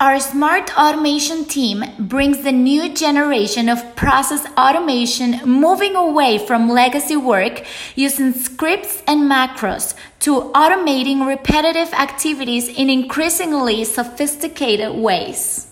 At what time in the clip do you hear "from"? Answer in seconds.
6.38-6.70